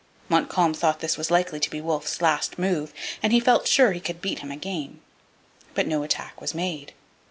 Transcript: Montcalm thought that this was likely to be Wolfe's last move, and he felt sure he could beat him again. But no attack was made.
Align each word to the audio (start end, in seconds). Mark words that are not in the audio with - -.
Montcalm 0.29 0.73
thought 0.73 0.93
that 0.95 1.01
this 1.01 1.15
was 1.15 1.29
likely 1.29 1.59
to 1.59 1.69
be 1.69 1.79
Wolfe's 1.79 2.23
last 2.23 2.57
move, 2.57 2.91
and 3.21 3.31
he 3.31 3.39
felt 3.39 3.67
sure 3.67 3.91
he 3.91 3.99
could 3.99 4.19
beat 4.19 4.39
him 4.39 4.49
again. 4.49 4.99
But 5.75 5.85
no 5.85 6.01
attack 6.01 6.41
was 6.41 6.55
made. 6.55 6.93